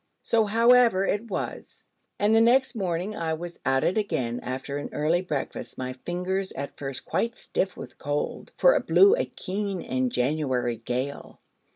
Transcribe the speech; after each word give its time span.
So, 0.23 0.45
however, 0.45 1.05
it 1.05 1.29
was: 1.29 1.85
and 2.17 2.33
the 2.33 2.41
next 2.41 2.73
morning 2.73 3.15
I 3.15 3.33
was 3.33 3.59
at 3.63 3.83
it 3.83 3.99
again 3.99 4.39
after 4.39 4.79
an 4.79 4.89
early 4.93 5.21
breakfast, 5.21 5.77
my 5.77 5.93
fingers 6.07 6.51
at 6.53 6.75
first 6.75 7.05
quite 7.05 7.37
stiff 7.37 7.77
with 7.77 7.99
cold, 7.99 8.51
for 8.57 8.75
it 8.75 8.87
blew 8.87 9.15
a 9.15 9.25
keen 9.25 9.79
and 9.79 10.11
January 10.11 10.77
gale. 10.77 11.39